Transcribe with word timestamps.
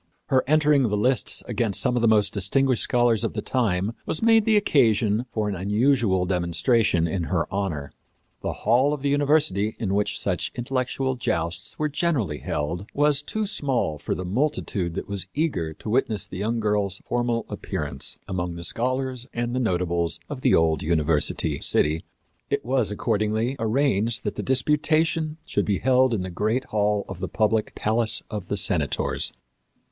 Her 0.29 0.43
entering 0.47 0.81
the 0.81 0.97
lists 0.97 1.43
against 1.45 1.79
some 1.79 1.95
of 1.95 2.01
the 2.01 2.07
most 2.07 2.33
distinguished 2.33 2.81
scholars 2.81 3.23
of 3.23 3.33
the 3.33 3.41
time 3.43 3.93
was 4.07 4.23
made 4.23 4.45
the 4.45 4.57
occasion 4.57 5.27
for 5.29 5.47
an 5.47 5.53
unusual 5.55 6.25
demonstration 6.25 7.07
in 7.07 7.25
her 7.25 7.45
honor. 7.53 7.93
The 8.41 8.51
hall 8.65 8.93
of 8.95 9.03
the 9.03 9.11
university 9.11 9.75
in 9.77 9.93
which 9.93 10.19
such 10.19 10.51
intellectual 10.55 11.17
jousts 11.17 11.77
were 11.77 11.87
generally 11.87 12.39
held 12.39 12.87
was 12.95 13.21
too 13.21 13.45
small 13.45 13.99
for 13.99 14.15
the 14.15 14.25
multitude 14.25 14.95
that 14.95 15.07
was 15.07 15.27
eager 15.35 15.71
to 15.73 15.89
witness 15.91 16.25
the 16.25 16.39
young 16.39 16.59
girl's 16.59 16.97
formal 17.07 17.45
appearance 17.47 18.17
among 18.27 18.55
the 18.55 18.63
scholars 18.63 19.27
and 19.35 19.53
the 19.53 19.59
notables 19.59 20.19
of 20.29 20.41
the 20.41 20.55
old 20.55 20.81
university 20.81 21.61
city. 21.61 22.03
It 22.49 22.65
was, 22.65 22.89
accordingly, 22.89 23.55
arranged 23.59 24.23
that 24.23 24.33
the 24.33 24.41
disputation 24.41 25.37
should 25.45 25.65
be 25.65 25.77
held 25.77 26.11
in 26.11 26.23
the 26.23 26.31
great 26.31 26.63
hall 26.63 27.05
of 27.07 27.19
the 27.19 27.29
public 27.29 27.75
Palace 27.75 28.23
of 28.31 28.47
the 28.47 28.57
Senators. 28.57 29.31